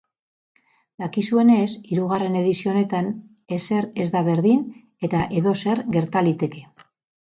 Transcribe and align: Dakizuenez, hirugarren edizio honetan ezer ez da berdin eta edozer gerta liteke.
Dakizuenez, 1.03 1.67
hirugarren 1.91 2.39
edizio 2.39 2.73
honetan 2.73 3.11
ezer 3.61 3.89
ez 4.05 4.09
da 4.17 4.25
berdin 4.31 4.65
eta 5.09 5.25
edozer 5.43 5.87
gerta 5.99 6.25
liteke. 6.31 6.65